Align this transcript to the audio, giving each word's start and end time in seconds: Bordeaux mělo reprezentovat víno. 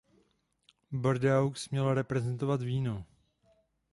Bordeaux 0.91 1.53
mělo 1.71 1.93
reprezentovat 1.93 2.61
víno. 2.61 3.05